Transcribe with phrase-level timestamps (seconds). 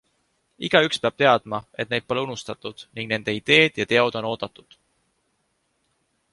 [0.69, 4.77] Igaüks peab teadma, et neid pole unustatud ning nende ideed ja teod on oodatud.